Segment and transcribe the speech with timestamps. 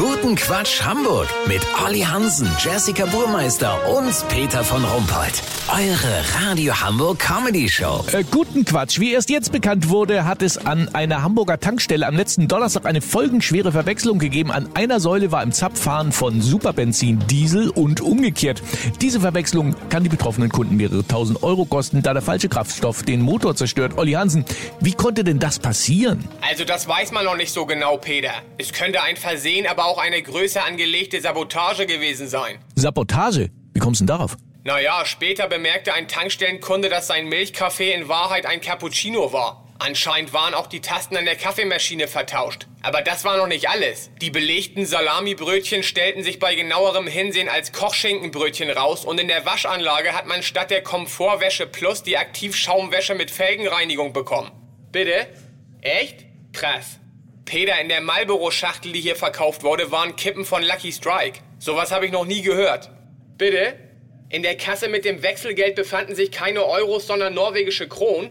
[0.00, 5.42] Guten Quatsch Hamburg mit Olli Hansen, Jessica Burmeister und Peter von Rumpold.
[5.68, 8.04] Eure Radio Hamburg Comedy Show.
[8.10, 8.98] Äh, guten Quatsch.
[8.98, 13.02] Wie erst jetzt bekannt wurde, hat es an einer Hamburger Tankstelle am letzten Donnerstag eine
[13.02, 14.50] folgenschwere Verwechslung gegeben.
[14.50, 18.62] An einer Säule war im Zapfhahn von Superbenzin Diesel und umgekehrt.
[19.02, 23.20] Diese Verwechslung kann die betroffenen Kunden mehrere tausend Euro kosten, da der falsche Kraftstoff den
[23.20, 23.92] Motor zerstört.
[23.98, 24.46] Olli Hansen,
[24.80, 26.26] wie konnte denn das passieren?
[26.40, 28.32] Also das weiß man noch nicht so genau, Peter.
[28.56, 32.58] Es könnte ein Versehen, aber auch eine größer angelegte Sabotage gewesen sein.
[32.76, 33.50] Sabotage?
[33.74, 34.36] Wie kommst du denn darauf?
[34.64, 39.66] Naja, später bemerkte ein Tankstellenkunde, dass sein Milchkaffee in Wahrheit ein Cappuccino war.
[39.78, 42.66] Anscheinend waren auch die Tasten an der Kaffeemaschine vertauscht.
[42.82, 44.10] Aber das war noch nicht alles.
[44.20, 50.12] Die belegten Salamibrötchen stellten sich bei genauerem Hinsehen als Kochschinkenbrötchen raus und in der Waschanlage
[50.12, 54.50] hat man statt der Komfortwäsche Plus die Aktivschaumwäsche mit Felgenreinigung bekommen.
[54.92, 55.28] Bitte?
[55.80, 56.26] Echt?
[56.52, 56.98] Krass.
[57.50, 61.40] Peter, in der Marlboro-Schachtel, die hier verkauft wurde, waren Kippen von Lucky Strike.
[61.58, 62.92] Sowas habe ich noch nie gehört.
[63.38, 63.74] Bitte?
[64.28, 68.30] In der Kasse mit dem Wechselgeld befanden sich keine Euros, sondern norwegische Kronen.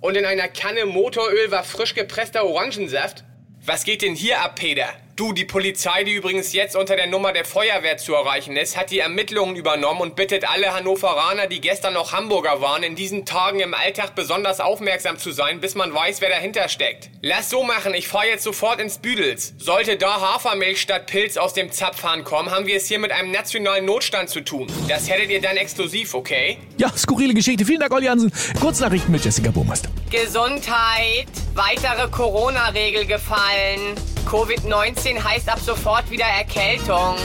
[0.00, 3.24] Und in einer Kanne Motoröl war frisch gepresster Orangensaft.
[3.66, 4.86] Was geht denn hier ab, Peter?
[5.20, 8.90] Du, die Polizei, die übrigens jetzt unter der Nummer der Feuerwehr zu erreichen ist, hat
[8.90, 13.60] die Ermittlungen übernommen und bittet alle Hannoveraner, die gestern noch Hamburger waren, in diesen Tagen
[13.60, 17.10] im Alltag besonders aufmerksam zu sein, bis man weiß, wer dahinter steckt.
[17.20, 19.52] Lass so machen, ich fahr jetzt sofort ins Büdels.
[19.58, 23.30] Sollte da Hafermilch statt Pilz aus dem Zapfhahn kommen, haben wir es hier mit einem
[23.30, 24.68] nationalen Notstand zu tun.
[24.88, 26.56] Das hättet ihr dann exklusiv, okay?
[26.78, 27.66] Ja, skurrile Geschichte.
[27.66, 28.32] Vielen Dank, Olli Hansen.
[28.58, 29.90] Kurznachrichten mit Jessica Burmeister.
[30.10, 31.28] Gesundheit.
[31.54, 33.96] Weitere Corona-Regel gefallen.
[34.28, 37.16] Covid-19 heißt ab sofort wieder Erkältung.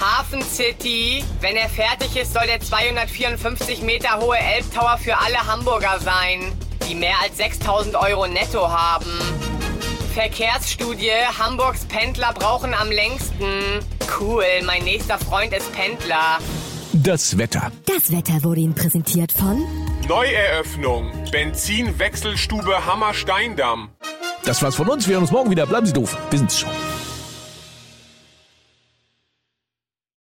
[0.00, 1.24] Hafen City.
[1.40, 6.52] Wenn er fertig ist, soll der 254 Meter hohe Elbtower für alle Hamburger sein,
[6.88, 9.10] die mehr als 6000 Euro netto haben.
[10.14, 11.10] Verkehrsstudie.
[11.38, 13.80] Hamburgs Pendler brauchen am längsten.
[14.20, 16.38] Cool, mein nächster Freund ist Pendler.
[16.92, 17.72] Das Wetter.
[17.86, 19.64] Das Wetter wurde Ihnen präsentiert von
[20.08, 21.10] Neueröffnung.
[21.30, 23.90] Benzinwechselstube Hammersteindamm.
[24.44, 25.06] Das war's von uns.
[25.08, 25.66] Wir hören uns morgen wieder.
[25.66, 26.16] Bleiben Sie doof.
[26.30, 26.70] Wir sind's schon.